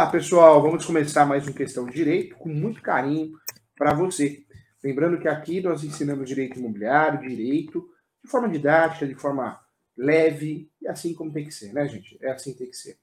[0.00, 0.62] Olá, pessoal.
[0.62, 3.38] Vamos começar mais um Questão de Direito com muito carinho
[3.76, 4.46] para você.
[4.82, 7.86] Lembrando que aqui nós ensinamos direito imobiliário, direito,
[8.24, 9.60] de forma didática, de forma
[9.94, 12.16] leve, e assim como tem que ser, né, gente?
[12.22, 12.96] É assim que tem que ser.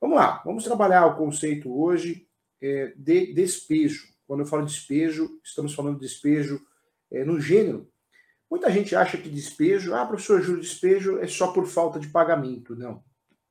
[0.00, 2.26] Vamos lá, vamos trabalhar o conceito hoje
[2.60, 4.08] é, de despejo.
[4.26, 6.60] Quando eu falo despejo, estamos falando de despejo
[7.12, 7.88] é, no gênero.
[8.50, 12.74] Muita gente acha que despejo, ah, professor, juro, despejo é só por falta de pagamento.
[12.74, 13.04] Não.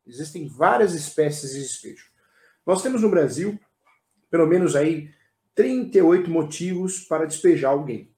[0.05, 2.09] Existem várias espécies de despejo.
[2.69, 3.59] Nós temos no Brasil,
[4.29, 5.11] pelo menos aí,
[5.55, 8.13] 38 motivos para despejar alguém.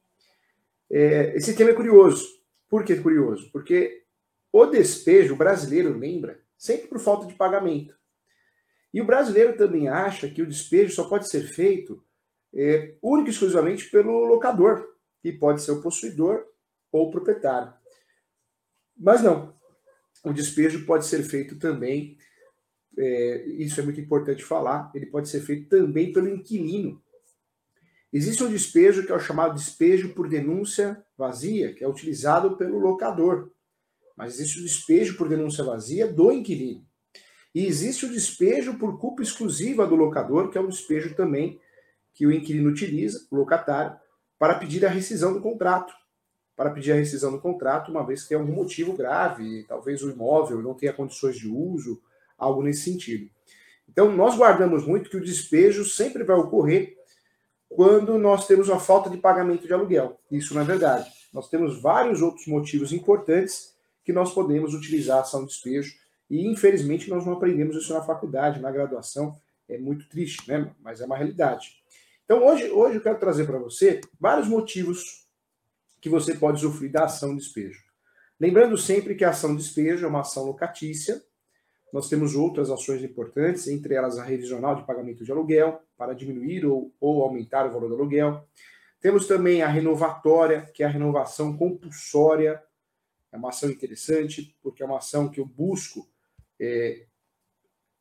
[0.92, 2.28] É, esse tema é curioso.
[2.68, 3.50] Por que curioso?
[3.54, 4.04] Porque
[4.52, 7.96] o despejo, o brasileiro lembra, sempre por falta de pagamento.
[8.94, 12.04] E o brasileiro também acha que o despejo só pode ser feito
[12.54, 14.86] é, único e exclusivamente pelo locador,
[15.22, 16.46] que pode ser o possuidor
[16.92, 17.74] ou o proprietário.
[18.98, 19.56] Mas não.
[20.26, 22.18] O despejo pode ser feito também,
[22.98, 27.02] é, isso é muito importante falar, ele pode ser feito também pelo inquilino.
[28.14, 32.78] Existe um despejo que é o chamado despejo por denúncia vazia, que é utilizado pelo
[32.78, 33.52] locador.
[34.18, 36.86] Mas existe o despejo por denúncia vazia do inquilino.
[37.56, 41.60] E existe o despejo por culpa exclusiva do locador, que é um despejo também
[42.14, 43.98] que o inquilino utiliza, o locatário,
[44.38, 45.94] para pedir a rescisão do contrato.
[46.56, 50.12] Para pedir a rescisão do contrato, uma vez que tem algum motivo grave, talvez o
[50.12, 52.02] imóvel não tenha condições de uso,
[52.42, 53.30] algo nesse sentido.
[53.88, 56.98] Então, nós guardamos muito que o despejo sempre vai ocorrer
[57.70, 60.20] quando nós temos uma falta de pagamento de aluguel.
[60.30, 61.10] Isso não é verdade.
[61.32, 65.96] Nós temos vários outros motivos importantes que nós podemos utilizar a ação de despejo
[66.30, 69.38] e, infelizmente, nós não aprendemos isso na faculdade, na graduação.
[69.70, 70.74] É muito triste, né?
[70.82, 71.82] Mas é uma realidade.
[72.26, 75.28] Então, hoje, hoje eu quero trazer para você vários motivos
[76.00, 77.80] que você pode usufruir da ação de despejo.
[78.40, 81.22] Lembrando sempre que a ação de despejo é uma ação locatícia,
[81.92, 86.66] nós temos outras ações importantes, entre elas a revisional de pagamento de aluguel, para diminuir
[86.66, 88.48] ou, ou aumentar o valor do aluguel.
[89.02, 92.62] Temos também a renovatória, que é a renovação compulsória.
[93.32, 96.08] É uma ação interessante, porque é uma ação que eu busco,
[96.60, 97.06] é,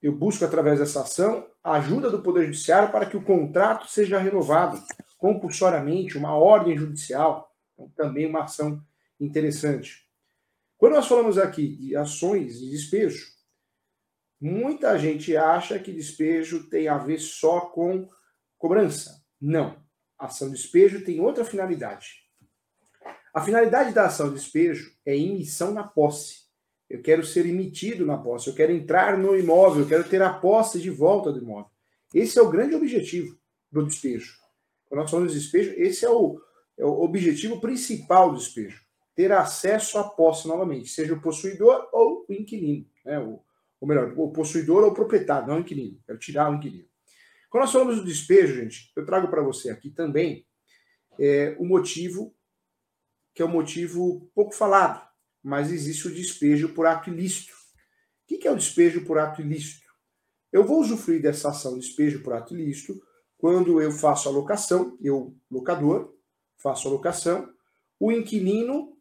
[0.02, 4.18] eu busco através dessa ação a ajuda do Poder Judiciário para que o contrato seja
[4.18, 4.82] renovado
[5.18, 7.54] compulsoriamente, uma ordem judicial.
[7.74, 8.82] Então, também uma ação
[9.18, 10.06] interessante.
[10.78, 13.26] Quando nós falamos aqui de ações de despejo,
[14.40, 18.08] Muita gente acha que despejo tem a ver só com
[18.56, 19.22] cobrança.
[19.38, 19.76] Não.
[20.18, 22.24] Ação de despejo tem outra finalidade.
[23.34, 26.48] A finalidade da ação de despejo é emissão na posse.
[26.88, 30.32] Eu quero ser emitido na posse, eu quero entrar no imóvel, eu quero ter a
[30.32, 31.70] posse de volta do imóvel.
[32.12, 33.38] Esse é o grande objetivo
[33.70, 34.34] do despejo.
[34.86, 36.40] Quando nós falamos de despejo, esse é o,
[36.76, 38.82] é o objetivo principal do despejo.
[39.14, 43.20] Ter acesso à posse novamente, seja o possuidor ou o inquilino, né?
[43.20, 43.40] o,
[43.80, 45.98] ou melhor, o possuidor ou o proprietário, não o inquilino.
[46.06, 46.88] Quero tirar o inquilino.
[47.48, 50.46] Quando nós falamos do despejo, gente, eu trago para você aqui também
[51.18, 52.34] é, o motivo,
[53.34, 55.04] que é um motivo pouco falado,
[55.42, 57.52] mas existe o despejo por ato ilícito.
[58.30, 59.88] O que é o despejo por ato ilícito?
[60.52, 63.00] Eu vou usufruir dessa ação de despejo por ato ilícito
[63.36, 66.14] quando eu faço a locação, eu, locador,
[66.58, 67.52] faço a locação,
[67.98, 68.96] o inquilino,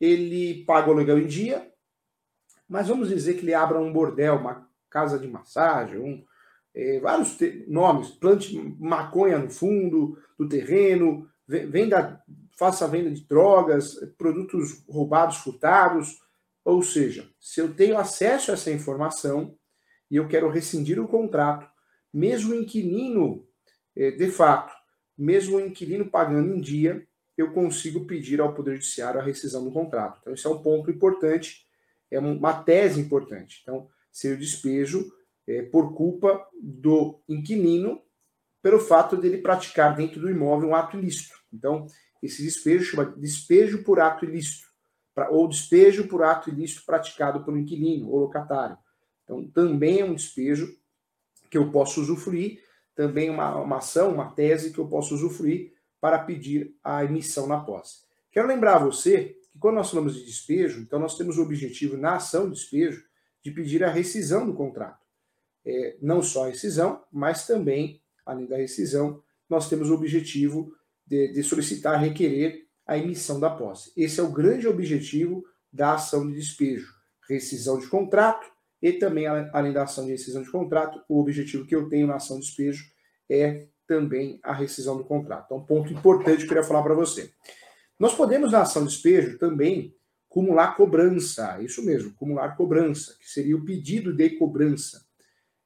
[0.00, 1.72] ele paga o aluguel em dia,
[2.70, 6.24] mas vamos dizer que ele abra um bordel, uma casa de massagem, um,
[6.72, 7.36] é, vários
[7.66, 12.22] nomes, plante maconha no fundo do terreno, venda,
[12.56, 16.20] faça venda de drogas, produtos roubados, furtados.
[16.64, 19.56] Ou seja, se eu tenho acesso a essa informação
[20.08, 21.68] e eu quero rescindir o contrato,
[22.14, 23.44] mesmo o inquilino,
[23.96, 24.72] é, de fato,
[25.18, 27.04] mesmo o inquilino pagando em dia,
[27.36, 30.18] eu consigo pedir ao Poder Judiciário a rescisão do contrato.
[30.20, 31.68] Então, esse é um ponto importante
[32.10, 33.60] é uma tese importante.
[33.62, 35.10] Então, seria o despejo
[35.46, 38.02] é, por culpa do inquilino
[38.62, 41.34] pelo fato dele praticar dentro do imóvel um ato ilícito.
[41.52, 41.86] Então,
[42.22, 44.66] esse despejo chama despejo por ato ilícito,
[45.14, 48.76] pra, ou despejo por ato ilícito praticado pelo inquilino ou locatário.
[49.24, 50.76] Então, também é um despejo
[51.50, 52.62] que eu posso usufruir,
[52.94, 57.60] também uma, uma ação, uma tese que eu posso usufruir para pedir a emissão na
[57.60, 58.02] posse.
[58.30, 62.16] Quero lembrar a você quando nós falamos de despejo, então nós temos o objetivo na
[62.16, 63.04] ação de despejo
[63.42, 64.98] de pedir a rescisão do contrato.
[65.64, 70.72] É, não só a rescisão, mas também, além da rescisão, nós temos o objetivo
[71.06, 73.92] de, de solicitar, requerer a emissão da posse.
[73.96, 76.92] Esse é o grande objetivo da ação de despejo,
[77.28, 78.50] rescisão de contrato
[78.82, 82.16] e também, além da ação de rescisão de contrato, o objetivo que eu tenho na
[82.16, 82.84] ação de despejo
[83.28, 85.46] é também a rescisão do contrato.
[85.46, 87.30] Então, um ponto importante que eu queria falar para você.
[88.00, 89.94] Nós podemos, na ação de despejo, também
[90.26, 95.04] cumular cobrança, isso mesmo, cumular cobrança, que seria o pedido de cobrança.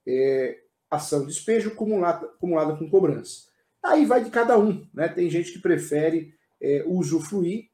[0.05, 0.59] É,
[0.91, 3.45] ação de despejo acumulada, acumulada com cobrança.
[3.81, 5.07] Aí vai de cada um, né?
[5.07, 7.69] Tem gente que prefere é, usufruir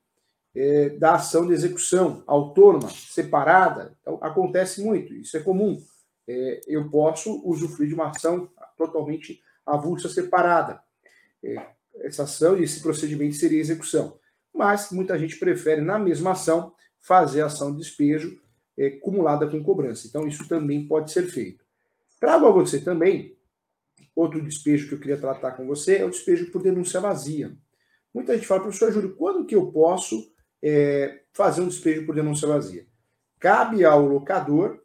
[0.54, 3.96] é, da ação de execução autônoma, separada.
[4.02, 5.82] Então, acontece muito, isso é comum.
[6.28, 10.82] É, eu posso usufruir de uma ação totalmente avulsa, separada.
[11.42, 11.66] É,
[12.00, 14.19] essa ação e esse procedimento seria execução.
[14.54, 18.40] Mas muita gente prefere, na mesma ação, fazer ação de despejo
[18.76, 20.06] é, acumulada com cobrança.
[20.06, 21.64] Então, isso também pode ser feito.
[22.18, 23.36] Trago a você também
[24.14, 27.56] outro despejo que eu queria tratar com você, é o despejo por denúncia vazia.
[28.12, 30.32] Muita gente fala, professor Júlio, quando que eu posso
[30.62, 32.86] é, fazer um despejo por denúncia vazia?
[33.38, 34.82] Cabe ao locador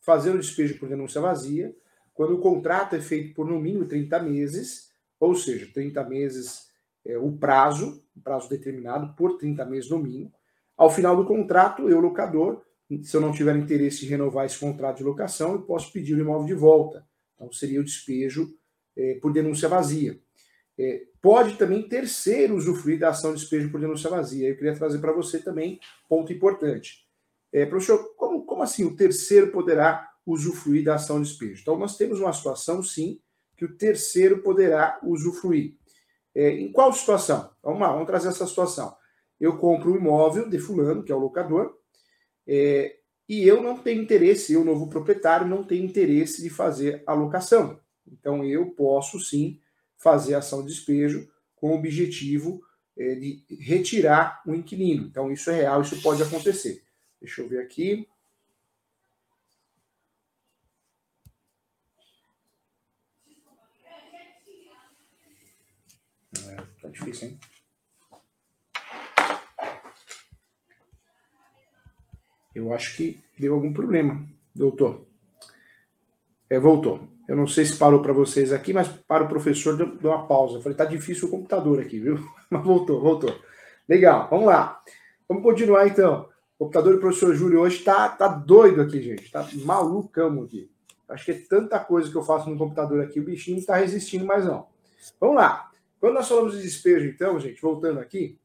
[0.00, 1.74] fazer o despejo por denúncia vazia
[2.12, 6.68] quando o contrato é feito por no mínimo 30 meses, ou seja, 30 meses
[7.04, 10.32] é o prazo, prazo determinado por 30 meses no mínimo.
[10.76, 12.62] Ao final do contrato, eu, locador,
[13.02, 16.20] se eu não tiver interesse em renovar esse contrato de locação, eu posso pedir o
[16.20, 17.06] imóvel de volta.
[17.34, 18.54] Então, seria o despejo
[18.96, 20.18] é, por denúncia vazia.
[20.78, 24.48] É, pode também terceiro usufruir da ação de despejo por denúncia vazia.
[24.48, 25.78] Eu queria trazer para você também
[26.08, 27.04] ponto importante.
[27.52, 31.62] É, professor, como, como assim o terceiro poderá usufruir da ação de despejo?
[31.62, 33.20] Então, nós temos uma situação, sim,
[33.56, 35.76] que o terceiro poderá usufruir.
[36.34, 37.50] É, em qual situação?
[37.62, 38.96] Vamos lá, vamos trazer essa situação.
[39.40, 41.78] Eu compro um imóvel de fulano, que é o locador,
[42.46, 42.96] é,
[43.28, 47.80] e eu não tenho interesse, eu, novo proprietário, não tenho interesse de fazer a locação.
[48.06, 49.60] Então, eu posso sim
[49.96, 52.60] fazer ação de despejo com o objetivo
[52.96, 55.06] é, de retirar o inquilino.
[55.06, 56.84] Então, isso é real, isso pode acontecer.
[57.20, 58.06] Deixa eu ver aqui.
[66.46, 67.38] É, tá difícil, hein?
[72.54, 74.24] Eu acho que deu algum problema,
[74.54, 75.04] doutor.
[76.48, 77.08] É, voltou.
[77.26, 80.26] Eu não sei se parou para vocês aqui, mas para o professor deu, deu uma
[80.26, 80.58] pausa.
[80.58, 82.18] Eu falei, tá difícil o computador aqui, viu?
[82.50, 83.34] Mas voltou, voltou.
[83.88, 84.80] Legal, vamos lá.
[85.28, 86.28] Vamos continuar então.
[86.58, 89.30] O computador do professor Júlio hoje tá, tá doido aqui, gente.
[89.32, 90.70] Tá malucão aqui.
[91.08, 93.76] Acho que é tanta coisa que eu faço no computador aqui, o bichinho não tá
[93.76, 94.66] resistindo mais não.
[95.20, 95.70] Vamos lá.
[96.04, 98.38] Quando nós falamos de despejo, então, gente, voltando aqui,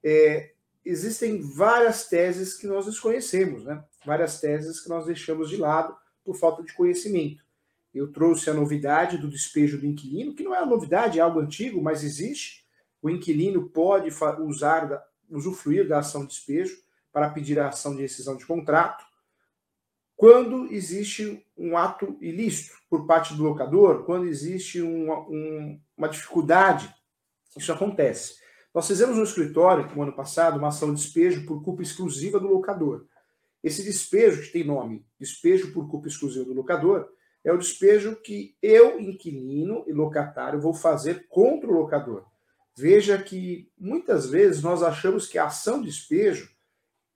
[0.00, 0.52] é,
[0.84, 3.82] existem várias teses que nós desconhecemos, né?
[4.06, 5.92] Várias teses que nós deixamos de lado
[6.24, 7.44] por falta de conhecimento.
[7.92, 11.40] Eu trouxe a novidade do despejo do inquilino, que não é uma novidade, é algo
[11.40, 12.64] antigo, mas existe.
[13.02, 14.08] O inquilino pode
[14.44, 16.80] usar, usufruir da ação de despejo
[17.12, 19.04] para pedir a ação de rescisão de contrato
[20.20, 26.94] quando existe um ato ilícito por parte do locador, quando existe um, um, uma dificuldade,
[27.56, 28.34] isso acontece.
[28.74, 32.46] Nós fizemos no escritório, no ano passado, uma ação de despejo por culpa exclusiva do
[32.46, 33.06] locador.
[33.62, 37.08] Esse despejo, que tem nome despejo por culpa exclusiva do locador,
[37.44, 42.24] é o despejo que eu, inquilino e locatário, vou fazer contra o locador.
[42.76, 46.50] Veja que muitas vezes nós achamos que a ação de despejo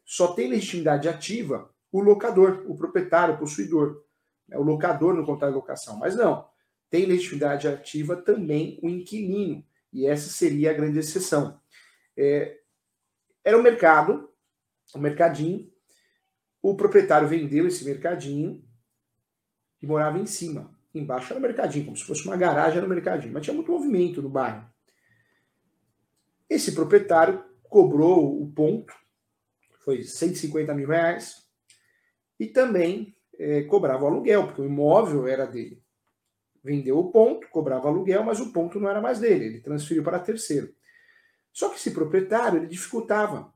[0.04, 4.02] só tem legitimidade ativa o locador, o proprietário, o possuidor,
[4.48, 4.58] né?
[4.58, 5.96] o locador no contrato de locação.
[5.96, 6.46] Mas não,
[6.90, 9.64] tem legitimidade ativa também o inquilino.
[9.94, 11.60] E essa seria a grande exceção.
[12.16, 12.58] É,
[13.44, 14.28] era um mercado,
[14.92, 15.72] um mercadinho.
[16.60, 18.66] O proprietário vendeu esse mercadinho
[19.80, 20.76] e morava em cima.
[20.92, 23.32] Embaixo era um mercadinho, como se fosse uma garagem, era um mercadinho.
[23.32, 24.68] Mas tinha muito movimento no bairro.
[26.50, 28.92] Esse proprietário cobrou o ponto,
[29.84, 31.48] foi 150 mil reais,
[32.38, 35.83] e também é, cobrava o aluguel, porque o imóvel era dele
[36.64, 40.18] vendeu o ponto, cobrava aluguel, mas o ponto não era mais dele, ele transferiu para
[40.18, 40.74] terceiro.
[41.52, 43.52] Só que esse proprietário ele dificultava,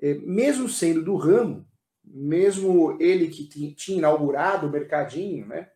[0.00, 1.66] é, mesmo sendo do ramo,
[2.04, 5.68] mesmo ele que tinha inaugurado o mercadinho, né?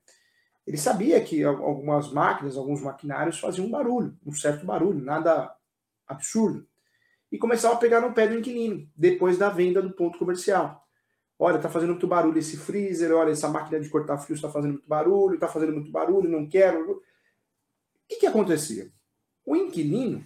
[0.65, 5.53] Ele sabia que algumas máquinas, alguns maquinários faziam barulho, um certo barulho, nada
[6.07, 6.67] absurdo.
[7.33, 10.82] E começava a pegar no pé do inquilino, depois da venda do ponto comercial.
[11.45, 14.75] Olha, tá fazendo muito barulho esse freezer, olha, essa máquina de cortar fio está fazendo
[14.75, 16.93] muito barulho, está fazendo muito barulho, não quero.
[16.93, 17.03] O
[18.09, 18.93] que, que acontecia?
[19.45, 20.25] O inquilino,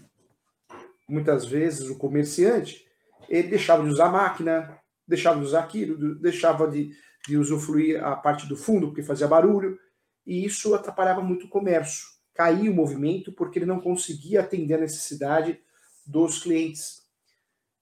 [1.08, 2.86] muitas vezes o comerciante,
[3.30, 6.94] ele deixava de usar a máquina, deixava de usar aquilo, deixava de,
[7.26, 9.78] de usufruir a parte do fundo porque fazia barulho,
[10.26, 12.08] e isso atrapalhava muito o comércio.
[12.34, 15.58] Caía o movimento porque ele não conseguia atender a necessidade
[16.04, 17.06] dos clientes.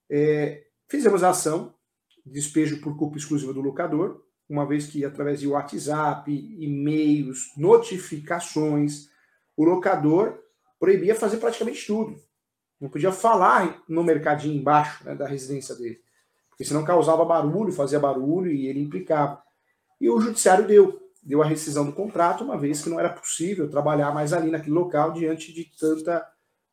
[0.09, 1.74] É, fizemos a ação,
[2.25, 9.09] despejo por culpa exclusiva do locador, uma vez que através de WhatsApp, e-mails, notificações,
[9.55, 10.39] o locador
[10.79, 12.19] proibia fazer praticamente tudo.
[12.79, 15.99] Não podia falar no mercadinho embaixo né, da residência dele,
[16.49, 19.41] porque senão causava barulho, fazia barulho e ele implicava.
[19.99, 21.01] E o judiciário deu.
[21.23, 24.75] deu a rescisão do contrato, uma vez que não era possível trabalhar mais ali naquele
[24.75, 26.27] local diante de tanta,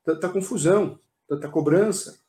[0.05, 2.22] tanta confusão, tanta cobrança.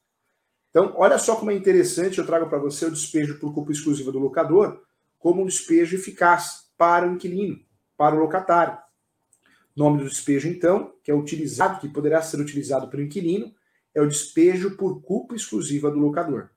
[0.74, 4.12] Então, olha só como é interessante, eu trago para você o despejo por culpa exclusiva
[4.12, 4.82] do locador
[5.20, 7.60] como um despejo eficaz para o inquilino,
[7.96, 8.76] para o locatário.
[9.76, 13.54] Nome do despejo, então, que é utilizado, que poderá ser utilizado pelo inquilino,
[13.94, 16.50] é o despejo por culpa exclusiva do locador.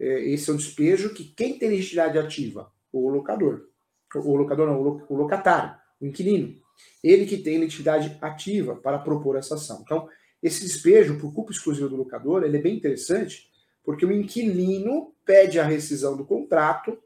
[0.00, 2.72] É, esse é um despejo que quem tem legitimidade ativa?
[2.90, 3.68] O locador.
[4.14, 6.56] O locador não, o locatário, o inquilino.
[7.04, 9.82] Ele que tem legitimidade ativa para propor essa ação.
[9.84, 10.08] Então,
[10.42, 13.46] esse despejo por culpa exclusiva do locador, ele é bem interessante,
[13.84, 16.98] porque o inquilino pede a rescisão do contrato,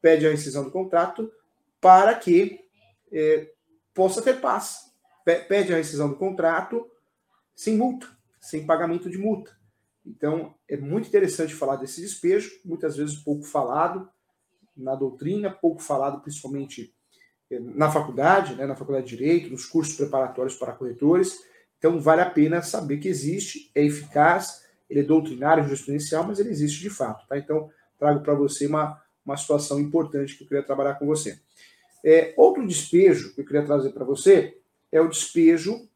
[0.00, 1.30] pede a rescisão do contrato
[1.80, 2.60] para que
[3.12, 3.50] é,
[3.92, 4.92] possa ter paz.
[5.24, 6.90] Pede a rescisão do contrato
[7.54, 8.06] sem multa,
[8.40, 9.56] sem pagamento de multa.
[10.04, 14.08] Então, é muito interessante falar desse despejo, muitas vezes pouco falado
[14.76, 16.94] na doutrina, pouco falado principalmente
[17.50, 21.38] eh, na faculdade, né, na faculdade de Direito, nos cursos preparatórios para corretores.
[21.78, 26.50] Então, vale a pena saber que existe, é eficaz, ele é doutrinário, jurisprudencial, mas ele
[26.50, 27.26] existe de fato.
[27.26, 27.38] Tá?
[27.38, 31.38] Então, trago para você uma, uma situação importante que eu queria trabalhar com você.
[32.04, 34.58] É, outro despejo que eu queria trazer para você
[34.92, 35.88] é o despejo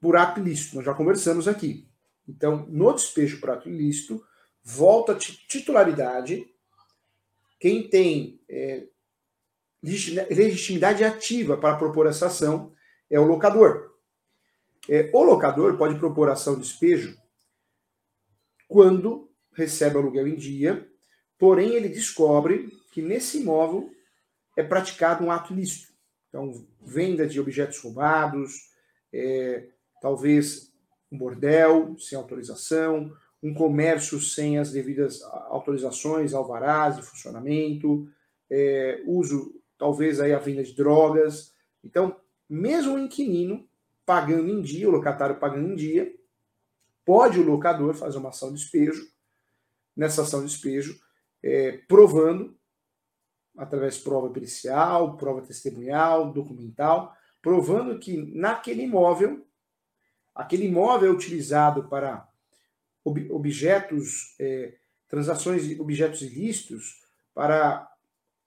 [0.00, 0.76] por ato ilícito.
[0.76, 1.86] Nós já conversamos aqui.
[2.26, 4.24] Então, no despejo por ato ilícito,
[4.62, 6.46] volta a titularidade.
[7.58, 8.86] Quem tem é,
[9.82, 12.72] legitimidade ativa para propor essa ação
[13.10, 13.87] é o locador.
[14.88, 17.16] É, o locador pode propor ação de despejo
[18.66, 20.90] quando recebe aluguel em dia,
[21.38, 23.90] porém ele descobre que nesse imóvel
[24.56, 25.92] é praticado um ato ilícito.
[26.28, 28.70] Então, venda de objetos roubados,
[29.12, 29.68] é,
[30.00, 30.72] talvez
[31.12, 38.08] um bordel sem autorização, um comércio sem as devidas autorizações, alvarás de funcionamento,
[38.50, 41.52] é, uso, talvez aí a venda de drogas.
[41.84, 42.16] Então,
[42.48, 43.67] mesmo o inquilino
[44.08, 46.10] pagando em dia, o locatário pagando em dia,
[47.04, 49.06] pode o locador fazer uma ação de despejo,
[49.94, 50.98] nessa ação de despejo,
[51.42, 52.56] é, provando,
[53.54, 59.46] através de prova pericial, prova testemunhal, documental, provando que naquele imóvel
[60.34, 62.26] aquele imóvel é utilizado para
[63.04, 64.74] ob objetos, é,
[65.06, 67.02] transações de objetos ilícitos,
[67.34, 67.86] para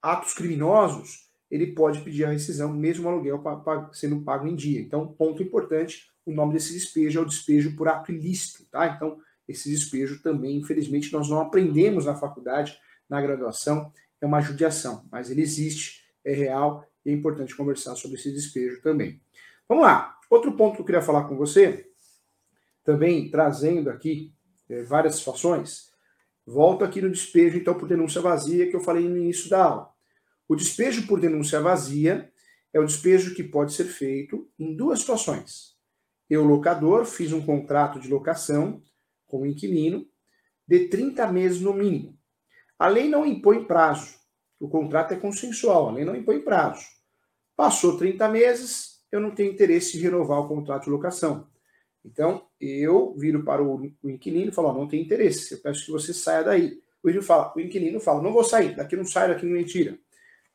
[0.01, 3.43] atos criminosos, ele pode pedir a rescisão, mesmo o aluguel
[3.91, 4.79] sendo pago em dia.
[4.79, 8.88] Então, ponto importante, o nome desse despejo é o despejo por ato ilícito, tá?
[8.88, 12.79] Então, esse despejo também, infelizmente, nós não aprendemos na faculdade,
[13.10, 13.91] na graduação,
[14.22, 18.81] é uma judiação, mas ele existe, é real e é importante conversar sobre esse despejo
[18.81, 19.20] também.
[19.67, 20.17] Vamos lá.
[20.29, 21.89] Outro ponto que eu queria falar com você,
[22.86, 24.34] também trazendo aqui
[24.70, 25.91] é, várias situações,
[26.46, 29.90] volto aqui no despejo, então, por denúncia vazia, que eu falei no início da aula.
[30.51, 32.29] O despejo por denúncia vazia
[32.74, 35.77] é o despejo que pode ser feito em duas situações.
[36.29, 38.84] Eu, locador, fiz um contrato de locação
[39.25, 40.05] com o inquilino
[40.67, 42.20] de 30 meses no mínimo.
[42.77, 44.13] A lei não impõe prazo.
[44.60, 46.86] O contrato é consensual, a lei não impõe prazo.
[47.55, 51.48] Passou 30 meses, eu não tenho interesse em renovar o contrato de locação.
[52.03, 55.91] Então, eu viro para o, inquilino e falo, oh, não tem interesse, eu peço que
[55.91, 56.77] você saia daí.
[57.01, 59.63] O inquilino fala, o inquilino fala, não vou sair, daqui não sai, daqui não me
[59.63, 59.98] tira.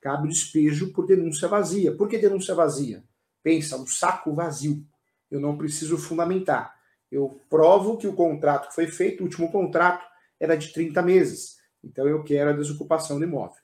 [0.00, 1.94] Cabe despejo por denúncia vazia.
[1.94, 3.02] Por que denúncia vazia?
[3.42, 4.84] Pensa, um saco vazio.
[5.30, 6.74] Eu não preciso fundamentar.
[7.10, 10.04] Eu provo que o contrato que foi feito, o último contrato,
[10.38, 11.56] era de 30 meses.
[11.82, 13.56] Então eu quero a desocupação do imóvel.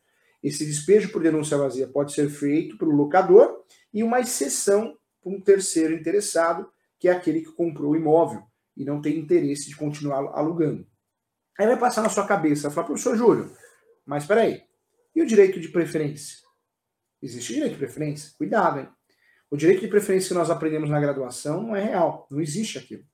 [0.43, 3.63] Esse despejo por denúncia vazia pode ser feito pelo locador
[3.93, 8.43] e uma exceção para um terceiro interessado, que é aquele que comprou o imóvel
[8.77, 10.87] e não tem interesse de continuar alugando.
[11.59, 13.53] Aí vai passar na sua cabeça, falar, professor Júlio,
[14.05, 14.63] mas espera aí,
[15.15, 16.39] e o direito de preferência?
[17.23, 18.33] Existe direito de preferência?
[18.37, 18.89] Cuidado, hein?
[19.51, 23.05] O direito de preferência que nós aprendemos na graduação não é real, não existe aquilo.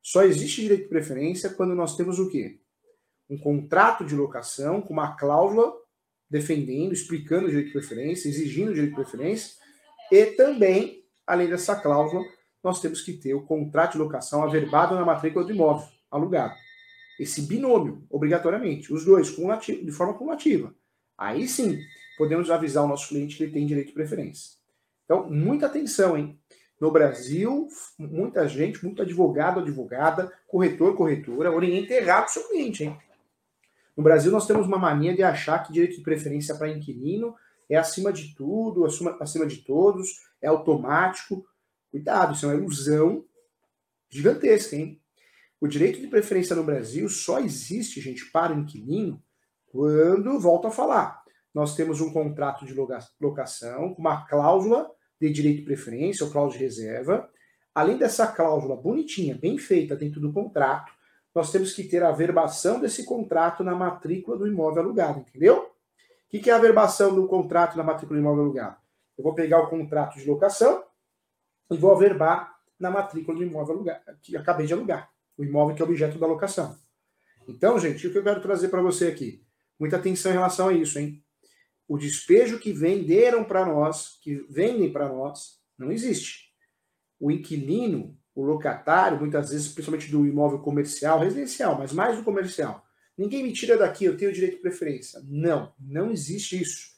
[0.00, 2.58] Só existe direito de preferência quando nós temos o quê?
[3.28, 5.72] Um contrato de locação com uma cláusula
[6.28, 9.54] defendendo, explicando o direito de preferência, exigindo o direito de preferência,
[10.10, 12.24] e também, além dessa cláusula,
[12.64, 16.54] nós temos que ter o contrato de locação averbado na matrícula do imóvel alugado.
[17.20, 20.74] Esse binômio, obrigatoriamente, os dois de forma cumulativa.
[21.16, 21.78] Aí sim,
[22.16, 24.52] podemos avisar o nosso cliente que ele tem direito de preferência.
[25.04, 26.38] Então, muita atenção, hein?
[26.80, 32.98] No Brasil, muita gente, muito advogado, advogada, corretor, corretora, orienta errado o seu cliente, hein?
[33.96, 37.36] No Brasil, nós temos uma mania de achar que direito de preferência para inquilino
[37.68, 41.46] é acima de tudo, acima, de todos, é automático.
[41.90, 43.24] Cuidado, isso é uma ilusão
[44.10, 45.00] gigantesca, hein?
[45.60, 49.22] O direito de preferência no Brasil só existe, gente, para o inquilino
[49.72, 51.22] quando, volto a falar,
[51.54, 52.74] nós temos um contrato de
[53.18, 57.28] locação, uma cláusula de direito de preferência ou cláusula de reserva.
[57.74, 60.92] Além dessa cláusula bonitinha, bem feita dentro do contrato,
[61.34, 65.70] nós temos que ter a verbação desse contrato na matrícula do imóvel alugado, entendeu?
[66.26, 68.76] O que é a verbação do contrato na matrícula do imóvel alugado?
[69.16, 70.84] Eu vou pegar o contrato de locação
[71.70, 75.80] e vou averbar na matrícula do imóvel alugado, que acabei de alugar, o imóvel que
[75.80, 76.76] é objeto da locação.
[77.48, 79.41] Então, gente, o que eu quero trazer para você aqui?
[79.82, 81.20] Muita atenção em relação a isso, hein?
[81.88, 86.52] O despejo que venderam para nós, que vendem para nós, não existe.
[87.18, 92.86] O inquilino, o locatário, muitas vezes, principalmente do imóvel comercial, residencial, mas mais do comercial.
[93.18, 95.20] Ninguém me tira daqui, eu tenho direito de preferência.
[95.24, 96.92] Não, não existe isso.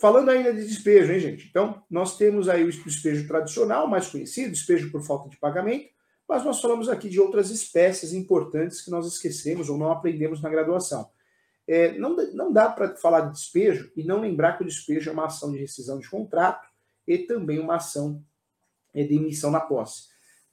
[0.00, 1.46] falando ainda de despejo, hein, gente?
[1.50, 5.90] Então, nós temos aí o despejo tradicional, mais conhecido, despejo por falta de pagamento,
[6.26, 10.48] mas nós falamos aqui de outras espécies importantes que nós esquecemos ou não aprendemos na
[10.48, 11.10] graduação.
[11.68, 15.12] É, não, não dá para falar de despejo e não lembrar que o despejo é
[15.12, 16.66] uma ação de rescisão de contrato
[17.06, 18.24] e também uma ação
[18.94, 20.10] é, de emissão na posse.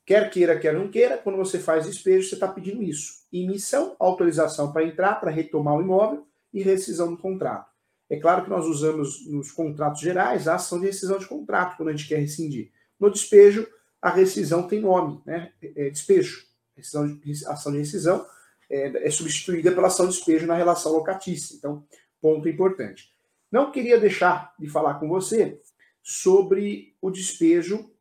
[0.10, 3.28] Quer queira, quer não queira, quando você faz despejo, você está pedindo isso.
[3.32, 7.69] Emissão, autorização para entrar, para retomar o imóvel e rescisão do contrato.
[8.10, 11.89] É claro que nós usamos nos contratos gerais a ação de rescisão de contrato, quando
[11.89, 12.72] a gente quer rescindir.
[13.00, 13.67] No despejo,
[14.02, 15.54] a rescisão tem nome, né?
[15.62, 16.43] É despejo.
[16.76, 18.26] Rescisão de, ação de rescisão
[18.67, 21.56] é, é substituída pela ação de despejo na relação locatícia.
[21.56, 21.86] Então,
[22.19, 23.13] ponto importante.
[23.52, 25.62] Não queria deixar de falar com você
[26.02, 27.91] sobre o despejo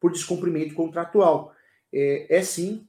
[0.00, 1.54] por descumprimento contratual.
[1.92, 2.86] É, é sim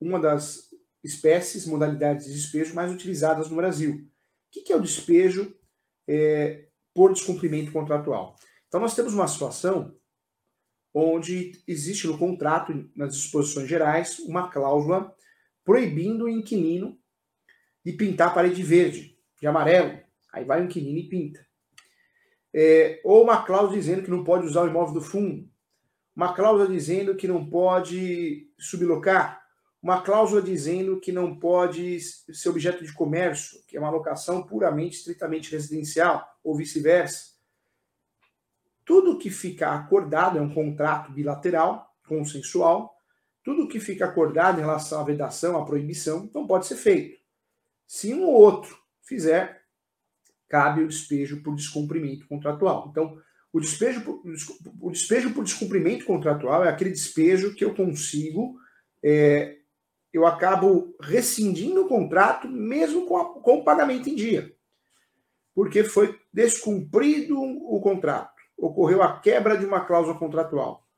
[0.00, 0.70] uma das
[1.02, 4.08] espécies, modalidades de despejo mais utilizadas no Brasil.
[4.48, 5.54] O que é o despejo
[6.08, 8.36] é, por descumprimento contratual?
[8.68, 9.94] Então, nós temos uma situação
[10.94, 15.14] onde existe no contrato, nas disposições gerais, uma cláusula
[15.64, 16.98] proibindo o inquilino
[17.84, 19.98] de pintar a parede verde, de amarelo.
[20.32, 21.46] Aí vai o inquilino e pinta.
[22.54, 25.51] É, ou uma cláusula dizendo que não pode usar o imóvel do fundo
[26.14, 29.42] uma cláusula dizendo que não pode sublocar,
[29.82, 34.98] uma cláusula dizendo que não pode ser objeto de comércio, que é uma locação puramente,
[34.98, 37.32] estritamente residencial, ou vice-versa.
[38.84, 42.96] Tudo que fica acordado é um contrato bilateral, consensual,
[43.42, 47.20] tudo que fica acordado em relação à vedação, à proibição, não pode ser feito.
[47.86, 49.62] Se um ou outro fizer,
[50.48, 52.86] cabe o despejo por descumprimento contratual.
[52.90, 53.20] Então,
[53.52, 54.22] o despejo, por,
[54.80, 58.56] o despejo por descumprimento contratual é aquele despejo que eu consigo,
[59.02, 59.58] é,
[60.12, 64.54] eu acabo rescindindo o contrato mesmo com, a, com o pagamento em dia.
[65.54, 70.88] Porque foi descumprido o contrato, ocorreu a quebra de uma cláusula contratual.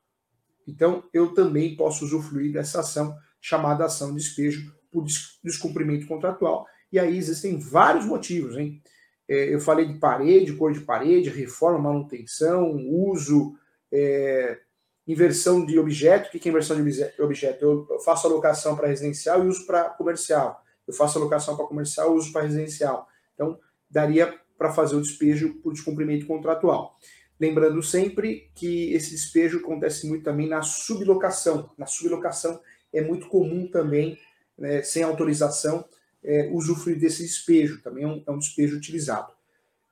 [0.65, 5.05] Então, eu também posso usufruir dessa ação chamada ação de despejo por
[5.43, 6.65] descumprimento contratual.
[6.91, 8.81] E aí existem vários motivos, hein?
[9.27, 13.55] É, eu falei de parede, cor de parede, reforma, manutenção, uso,
[13.91, 14.59] é,
[15.07, 16.27] inversão de objeto.
[16.27, 17.87] O que é inversão de objeto?
[17.89, 20.63] Eu faço alocação para residencial e uso para comercial.
[20.87, 23.07] Eu faço alocação para comercial e uso para residencial.
[23.33, 23.59] Então,
[23.89, 26.97] daria para fazer o despejo por descumprimento contratual.
[27.39, 31.69] Lembrando sempre que esse despejo acontece muito também na sublocação.
[31.77, 32.59] Na sublocação
[32.93, 34.17] é muito comum também,
[34.57, 35.83] né, sem autorização,
[36.25, 39.31] é, usufruir desse despejo, também é um, é um despejo utilizado.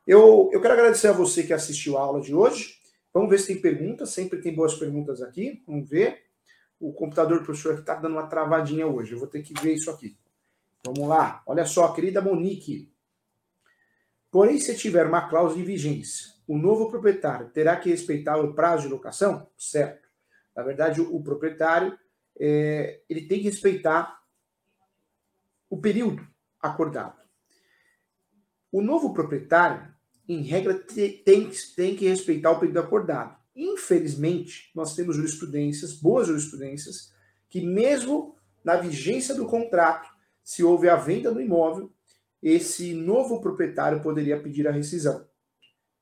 [0.06, 2.80] Eu, eu quero agradecer a você que assistiu a aula de hoje.
[3.13, 5.63] Vamos ver se tem perguntas, sempre tem boas perguntas aqui.
[5.65, 6.24] Vamos ver.
[6.80, 9.89] O computador do professor está dando uma travadinha hoje, eu vou ter que ver isso
[9.89, 10.17] aqui.
[10.86, 11.41] Vamos lá.
[11.46, 12.91] Olha só, querida Monique.
[14.30, 18.88] Porém, se tiver uma cláusula de vigência, o novo proprietário terá que respeitar o prazo
[18.88, 19.48] de locação?
[19.58, 20.10] Certo.
[20.56, 21.98] Na verdade, o, proprietário
[22.38, 24.22] é, ele tem que respeitar
[25.73, 26.23] o período
[26.62, 27.19] acordado.
[28.71, 29.91] O novo proprietário,
[30.29, 33.36] em regra, tem, tem que respeitar o período acordado.
[33.55, 37.12] Infelizmente, nós temos jurisprudências, boas jurisprudências,
[37.49, 40.07] que mesmo na vigência do contrato,
[40.43, 41.91] se houve a venda do imóvel,
[42.39, 45.27] esse novo proprietário poderia pedir a rescisão.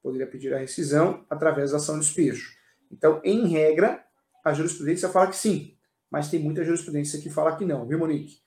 [0.04, 2.52] Poderia pedir a rescisão através da ação de despejo.
[2.92, 4.04] Então, em regra,
[4.44, 5.78] a jurisprudência fala que sim,
[6.10, 8.42] mas tem muita jurisprudência que fala que não, viu, Monique?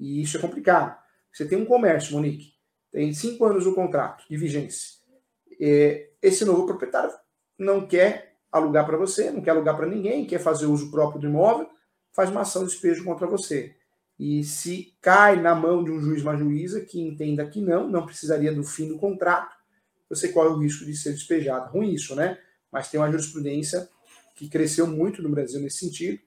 [0.00, 0.98] E isso é complicado.
[1.30, 2.54] Você tem um comércio, Monique,
[2.90, 4.98] tem cinco anos o contrato de vigência.
[6.20, 7.12] Esse novo proprietário
[7.58, 11.26] não quer alugar para você, não quer alugar para ninguém, quer fazer uso próprio do
[11.28, 11.68] imóvel,
[12.12, 13.76] faz uma ação de despejo contra você.
[14.18, 18.04] E se cai na mão de um juiz, uma juíza que entenda que não, não
[18.04, 19.54] precisaria do fim do contrato,
[20.08, 21.70] você corre o risco de ser despejado.
[21.70, 22.38] Ruim isso, né?
[22.72, 23.88] Mas tem uma jurisprudência
[24.34, 26.18] que cresceu muito no Brasil nesse sentido,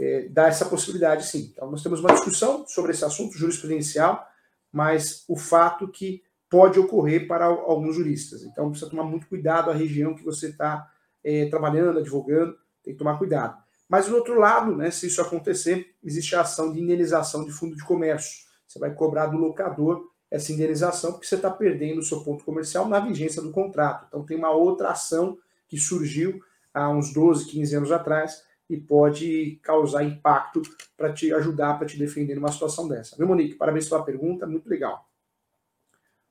[0.00, 1.50] é, dá essa possibilidade sim.
[1.52, 4.26] Então, nós temos uma discussão sobre esse assunto jurisprudencial,
[4.72, 8.42] mas o fato que pode ocorrer para alguns juristas.
[8.42, 10.90] Então, precisa tomar muito cuidado a região que você está
[11.22, 13.56] é, trabalhando, advogando, tem que tomar cuidado.
[13.88, 17.76] Mas, do outro lado, né, se isso acontecer, existe a ação de indenização de fundo
[17.76, 18.46] de comércio.
[18.66, 22.88] Você vai cobrar do locador essa indenização porque você está perdendo o seu ponto comercial
[22.88, 24.06] na vigência do contrato.
[24.08, 26.40] Então, tem uma outra ação que surgiu
[26.72, 30.62] há uns 12, 15 anos atrás, e pode causar impacto
[30.96, 33.16] para te ajudar, para te defender numa situação dessa.
[33.16, 33.56] Viu, Monique?
[33.56, 35.10] Parabéns pela pergunta, muito legal.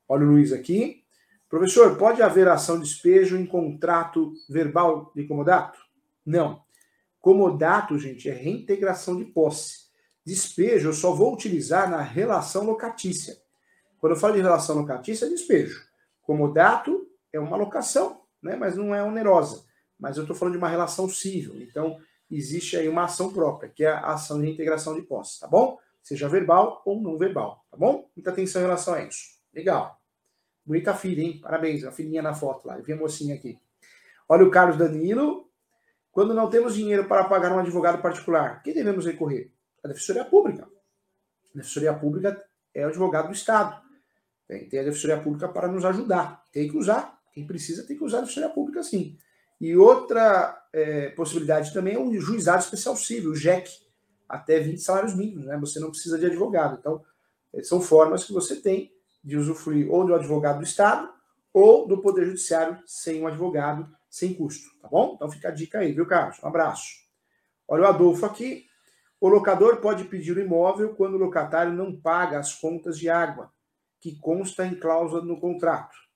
[0.07, 1.03] Olha o Luiz aqui.
[1.49, 5.77] Professor, pode haver ação de despejo em contrato verbal de comodato?
[6.25, 6.63] Não.
[7.19, 9.89] Comodato, gente, é reintegração de posse.
[10.25, 13.35] Despejo eu só vou utilizar na relação locatícia.
[13.99, 15.85] Quando eu falo de relação locatícia, é despejo.
[16.21, 19.65] Comodato é uma locação, né, mas não é onerosa.
[19.99, 21.61] Mas eu estou falando de uma relação civil.
[21.61, 21.99] Então,
[22.29, 25.77] existe aí uma ação própria, que é a ação de integração de posse, tá bom?
[26.01, 28.09] Seja verbal ou não verbal, tá bom?
[28.15, 29.39] Muita atenção em relação a isso.
[29.53, 29.99] Legal.
[30.65, 31.39] Bonita filha, hein?
[31.41, 32.77] Parabéns, a filhinha na foto lá.
[32.77, 33.59] Eu vi a mocinha aqui.
[34.27, 35.49] Olha o Carlos Danilo.
[36.11, 39.51] Quando não temos dinheiro para pagar um advogado particular, que devemos recorrer?
[39.83, 40.63] A Defensoria Pública.
[40.63, 43.81] A Defensoria Pública é o advogado do Estado.
[44.47, 46.43] Tem a Defensoria Pública para nos ajudar.
[46.51, 47.19] Tem que usar.
[47.31, 49.17] Quem precisa tem que usar a Defensoria Pública sim.
[49.61, 53.69] E outra é, possibilidade também é o juizado especial civil, o JEC,
[54.27, 55.57] até 20 salários mínimos, né?
[55.57, 56.77] Você não precisa de advogado.
[56.79, 57.03] Então,
[57.53, 61.09] é, são formas que você tem de usufruir ou do advogado do Estado
[61.51, 65.13] ou do Poder Judiciário sem um advogado, sem custo, tá bom?
[65.15, 66.41] Então fica a dica aí, viu, Carlos?
[66.43, 66.87] Um abraço.
[67.67, 68.65] Olha o Adolfo aqui.
[69.19, 73.51] O locador pode pedir o imóvel quando o locatário não paga as contas de água,
[73.99, 76.08] que consta em cláusula no contrato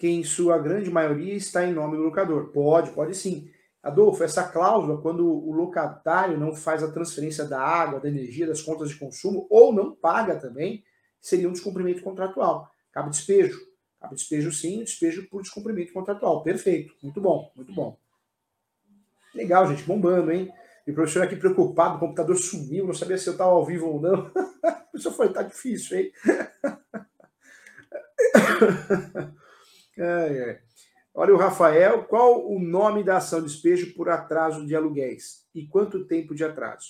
[0.00, 2.46] que em sua grande maioria está em nome do locador.
[2.46, 3.50] Pode, pode sim.
[3.82, 8.62] Adolfo, essa cláusula, quando o locatário não faz a transferência da água, da energia, das
[8.62, 10.82] contas de consumo, ou não paga também,
[11.20, 12.70] seria um descumprimento contratual.
[12.90, 13.60] Cabe despejo.
[14.00, 16.42] Cabe despejo sim, despejo por descumprimento contratual.
[16.42, 16.94] Perfeito.
[17.02, 17.98] Muito bom, muito bom.
[19.34, 20.50] Legal, gente, bombando, hein?
[20.86, 23.86] E o professor aqui preocupado, o computador sumiu, não sabia se eu estava ao vivo
[23.86, 24.28] ou não.
[24.32, 26.10] o professor foi, tá difícil, hein?
[31.12, 35.66] Olha o Rafael, qual o nome da ação de despejo por atraso de aluguéis e
[35.66, 36.88] quanto tempo de atraso?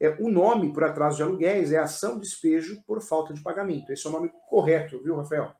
[0.00, 3.92] É, o nome por atraso de aluguéis é ação de despejo por falta de pagamento.
[3.92, 5.54] Esse é o nome correto, viu, Rafael?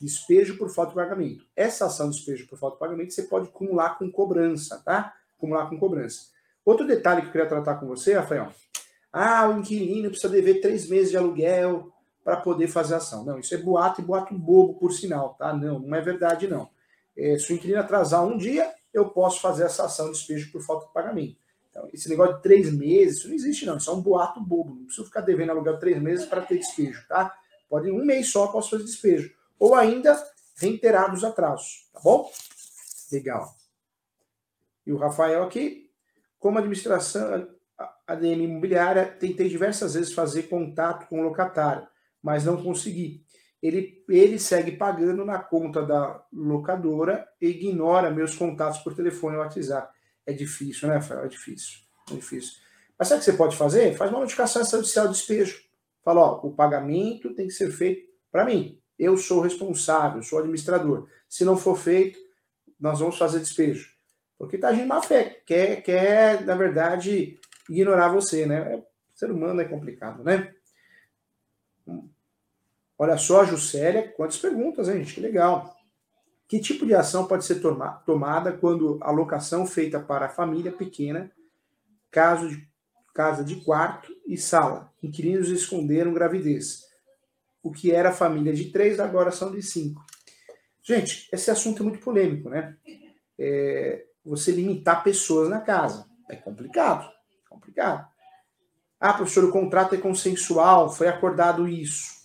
[0.00, 1.44] Despejo por falta de pagamento.
[1.56, 5.12] Essa ação de despejo por falta de pagamento você pode acumular com cobrança, tá?
[5.36, 6.28] Acumular com cobrança.
[6.64, 8.52] Outro detalhe que eu queria tratar com você, Rafael.
[9.12, 11.92] Ah, o inquilino precisa dever três meses de aluguel
[12.24, 13.24] para poder fazer ação.
[13.24, 15.54] Não, isso é boato e boato bobo, por sinal, tá?
[15.54, 16.68] Não, não é verdade, não.
[17.16, 20.62] É, se o inquilino atrasar um dia, eu posso fazer essa ação de despejo por
[20.62, 21.36] falta de pagamento.
[21.70, 23.76] Então, esse negócio de três meses, isso não existe, não.
[23.76, 24.74] Isso é um boato bobo.
[24.74, 27.34] Não preciso ficar devendo aluguel três meses para ter despejo, tá?
[27.68, 29.32] Pode um mês só posso fazer despejo.
[29.58, 30.20] Ou ainda
[30.56, 32.30] reiterar os atrasos, tá bom?
[33.12, 33.54] Legal.
[34.86, 35.88] E o Rafael aqui,
[36.38, 37.48] como administração,
[38.06, 41.86] ADM imobiliária, tentei diversas vezes fazer contato com o locatário
[42.22, 43.24] mas não consegui.
[43.62, 49.38] Ele, ele segue pagando na conta da locadora e ignora meus contatos por telefone e
[49.38, 49.92] WhatsApp.
[50.26, 51.24] É difícil, né, Rafael?
[51.24, 51.80] É difícil.
[52.10, 52.54] É difícil.
[52.98, 53.96] Mas sabe o que você pode fazer?
[53.96, 55.62] Faz uma notificação judicial de despejo.
[56.02, 58.78] Fala, ó, o pagamento tem que ser feito para mim.
[58.98, 61.06] Eu sou responsável, sou administrador.
[61.28, 62.18] Se não for feito,
[62.78, 63.90] nós vamos fazer despejo.
[64.38, 65.42] Porque tá agindo má fé.
[65.44, 68.76] Quer, quer, na verdade, ignorar você, né?
[68.76, 68.84] O
[69.18, 70.54] ser humano é complicado, né?
[72.98, 75.14] Olha só, Juscelia, quantas perguntas, hein, gente?
[75.14, 75.74] Que legal.
[76.46, 80.72] Que tipo de ação pode ser toma tomada quando a locação feita para a família
[80.72, 81.30] pequena,
[82.10, 82.68] caso de
[83.14, 86.82] casa de quarto e sala, inquilinos esconderam gravidez?
[87.62, 90.04] O que era família de três, agora são de cinco.
[90.82, 92.76] Gente, esse assunto é muito polêmico, né?
[93.38, 96.04] É, você limitar pessoas na casa.
[96.28, 97.08] É complicado.
[97.48, 98.09] Complicado.
[99.00, 102.20] Ah, professor, o contrato é consensual, foi acordado isso.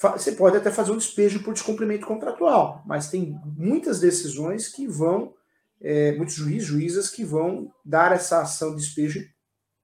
[0.00, 5.34] Você pode até fazer um despejo por descumprimento contratual, mas tem muitas decisões que vão,
[5.80, 9.28] é, muitos juízes, juízas que vão dar essa ação de despejo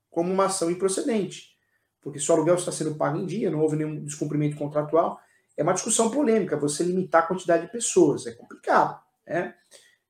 [0.09, 1.57] como uma ação improcedente,
[2.01, 5.19] porque se o aluguel está sendo pago em dia, não houve nenhum descumprimento contratual,
[5.57, 9.01] é uma discussão polêmica, você limitar a quantidade de pessoas, é complicado.
[9.27, 9.53] Né?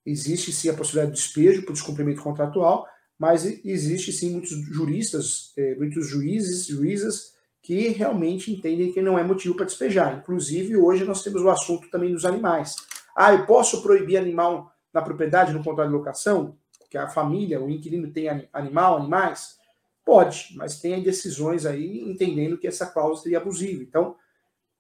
[0.04, 2.87] Existe sim a possibilidade de despejo por descumprimento contratual,
[3.24, 7.32] mas existe sim muitos juristas, é, muitos juízes, juízas
[7.62, 10.18] que realmente entendem que não é motivo para despejar.
[10.18, 12.76] Inclusive, hoje nós temos o assunto também dos animais.
[13.16, 16.58] Ah, eu posso proibir animal na propriedade no contrato de locação?
[16.90, 19.56] Que a família, o inquilino tem animal, animais?
[20.04, 23.82] Pode, mas tem decisões aí entendendo que essa cláusula seria abusiva.
[23.82, 24.16] Então,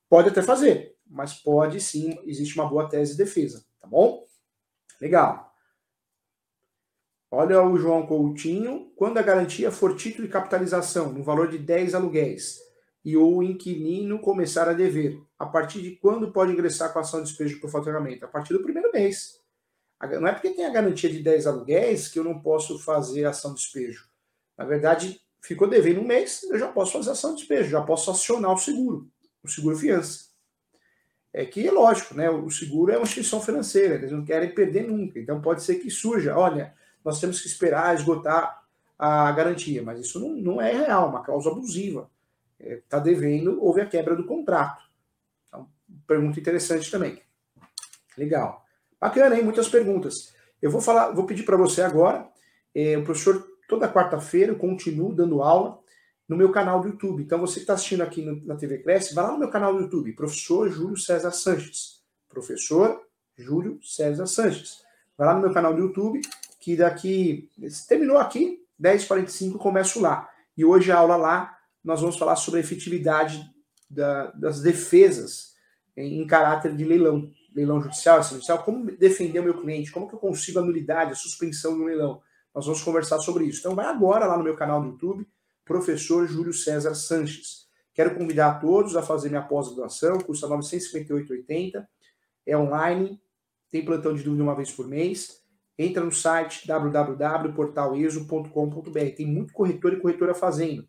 [0.06, 4.22] pode até fazer, mas pode sim, existe uma boa tese de defesa, tá bom?
[5.00, 5.43] Legal.
[7.36, 8.92] Olha o João Coutinho.
[8.94, 12.60] Quando a garantia for título de capitalização no valor de 10 aluguéis
[13.04, 17.20] e o inquilino começar a dever, a partir de quando pode ingressar com a ação
[17.20, 18.24] de despejo por faturamento?
[18.24, 19.40] A partir do primeiro mês.
[20.00, 23.52] Não é porque tem a garantia de 10 aluguéis que eu não posso fazer ação
[23.52, 24.08] de despejo.
[24.56, 28.12] Na verdade, ficou devendo um mês, eu já posso fazer ação de despejo, já posso
[28.12, 29.10] acionar o seguro,
[29.42, 30.26] o seguro fiança.
[31.32, 32.30] É que é lógico, né?
[32.30, 35.18] O seguro é uma instituição financeira, eles não querem perder nunca.
[35.18, 36.72] Então pode ser que surja, olha,
[37.04, 38.64] nós temos que esperar esgotar
[38.98, 42.10] a garantia, mas isso não, não é real, uma causa abusiva.
[42.58, 44.82] Está é, tá devendo, houve a quebra do contrato.
[45.46, 45.68] Então,
[46.06, 47.20] pergunta interessante também.
[48.16, 48.64] Legal.
[49.00, 49.44] Bacana, hein?
[49.44, 50.32] Muitas perguntas.
[50.62, 52.26] Eu vou falar, vou pedir para você agora.
[52.74, 55.78] É, o professor, toda quarta-feira, eu continuo dando aula
[56.26, 57.22] no meu canal do YouTube.
[57.22, 59.74] Então, você que está assistindo aqui no, na TV Cresce, vai lá no meu canal
[59.74, 62.02] do YouTube, professor Júlio César Sanches.
[62.28, 63.02] Professor
[63.36, 64.82] Júlio César Sanches.
[65.18, 66.20] Vai lá no meu canal do YouTube
[66.64, 67.50] que daqui.
[67.86, 70.30] Terminou aqui, 10h45, começo lá.
[70.56, 73.44] E hoje a aula lá, nós vamos falar sobre a efetividade
[73.90, 75.52] da, das defesas
[75.94, 80.14] em, em, caráter de leilão, leilão judicial, judicial, como defender o meu cliente, como que
[80.14, 82.22] eu consigo a nulidade, a suspensão do leilão.
[82.54, 83.58] Nós vamos conversar sobre isso.
[83.58, 85.28] Então vai agora lá no meu canal do YouTube,
[85.66, 87.68] professor Júlio César Sanches.
[87.92, 91.86] Quero convidar a todos a fazer minha pós-graduação, custa R$ 958,80,
[92.46, 93.20] é online,
[93.70, 95.43] tem plantão de dúvida uma vez por mês
[95.78, 99.16] entra no site www.portaleso.com.br.
[99.16, 100.88] Tem muito corretor e corretora fazendo.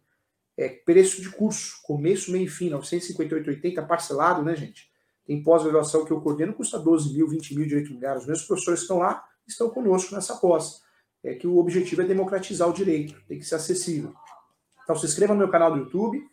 [0.58, 4.90] É preço de curso, começo, meio e fim, 958,80 parcelado, né, gente?
[5.26, 8.18] Tem pós-graduação que eu coordeno, custa 12 mil, 20 mil, direito militar.
[8.18, 10.82] Os meus professores estão lá, estão conosco nessa pós.
[11.24, 14.14] É que o objetivo é democratizar o direito, tem que ser acessível.
[14.84, 16.24] Então se inscreva no meu canal do YouTube,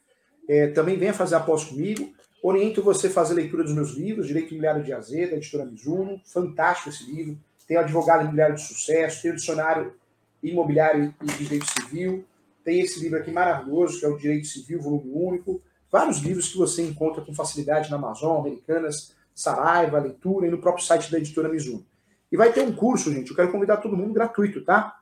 [0.46, 2.12] é, também venha fazer a pós comigo.
[2.42, 6.90] Oriento você a fazer leitura dos meus livros, Direito Imobiliário de Azeda, editora Mizuno, fantástico
[6.90, 9.94] esse livro tem o advogado imobiliário de sucesso, tem o dicionário
[10.42, 12.24] imobiliário e direito civil,
[12.64, 16.58] tem esse livro aqui maravilhoso, que é o Direito Civil, volume único, vários livros que
[16.58, 21.48] você encontra com facilidade na Amazon, Americanas, Saraiva, leitura e no próprio site da editora
[21.48, 21.84] Mizuno.
[22.30, 25.00] E vai ter um curso, gente, eu quero convidar todo mundo gratuito, tá?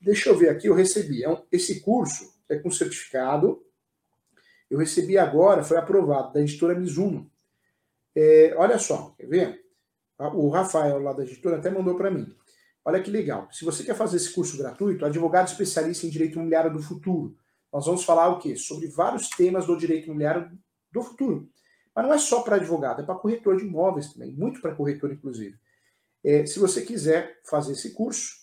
[0.00, 1.24] Deixa eu ver aqui, eu recebi.
[1.24, 3.62] É um, esse curso é com certificado.
[4.70, 7.28] Eu recebi agora, foi aprovado, da editora Mizuno.
[8.14, 9.64] É, olha só, quer ver?
[10.18, 12.34] O Rafael, lá da editora, até mandou para mim.
[12.84, 13.48] Olha que legal.
[13.52, 17.36] Se você quer fazer esse curso gratuito, advogado especialista em direito imobiliário do futuro.
[17.72, 18.56] Nós vamos falar o quê?
[18.56, 20.50] Sobre vários temas do direito imobiliário
[20.90, 21.48] do futuro.
[21.94, 25.12] Mas não é só para advogado, é para corretor de imóveis também, muito para corretor,
[25.12, 25.56] inclusive.
[26.24, 28.38] É, se você quiser fazer esse curso,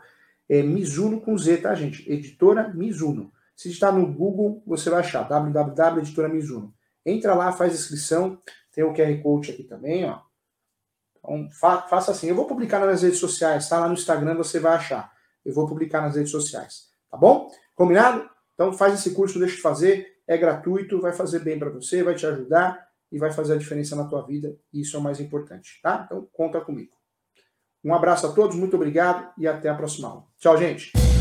[0.49, 2.11] É Mizuno com Z, tá, gente?
[2.11, 3.33] Editora Mizuno.
[3.55, 6.75] Se está no Google, você vai achar www.editora Mizuno.
[7.07, 8.41] Entra lá, faz inscrição,
[8.73, 10.21] tem o QR Code aqui também, ó
[11.25, 12.29] então, fa faça assim.
[12.29, 13.79] Eu vou publicar nas redes sociais, tá?
[13.79, 15.13] Lá no Instagram você vai achar.
[15.45, 16.91] Eu vou publicar nas redes sociais.
[17.11, 17.51] Tá bom?
[17.75, 18.29] Combinado?
[18.55, 20.07] Então faz esse curso, deixa de fazer.
[20.27, 22.89] É gratuito, vai fazer bem para você, vai te ajudar.
[23.13, 26.05] e vai fazer a diferença na tua vida, e isso é o mais importante, tá?
[26.07, 26.97] Então, conta comigo.
[27.85, 30.25] Um abraço a todos, muito obrigado e até a próxima aula.
[30.39, 31.12] Tchau, gente!